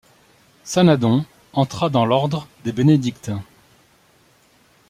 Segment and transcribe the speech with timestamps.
[0.63, 3.43] Sanadon entra dans l’ordre des Bénédictins.